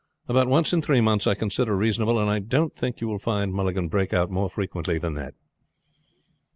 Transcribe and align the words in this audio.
About 0.27 0.47
once 0.47 0.73
in 0.73 0.81
three 0.81 0.99
months 0.99 1.27
I 1.27 1.35
consider 1.35 1.77
reasonable, 1.77 2.17
and 2.17 2.27
I 2.27 2.39
don't 2.39 2.73
think 2.73 3.01
you 3.01 3.07
will 3.07 3.19
find 3.19 3.53
Mulligan 3.53 3.87
break 3.87 4.13
out 4.13 4.31
more 4.31 4.49
frequently 4.49 4.97
than 4.97 5.13
that." 5.13 5.35